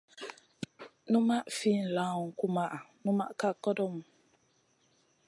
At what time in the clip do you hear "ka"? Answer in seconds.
3.39-3.49